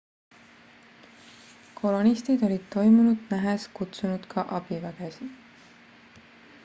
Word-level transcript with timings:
kolonistid 1.81 2.45
olid 2.49 2.65
toimunut 2.77 3.29
nähes 3.35 3.69
kutsunud 3.81 4.27
ka 4.35 4.47
abivägesid 4.59 5.37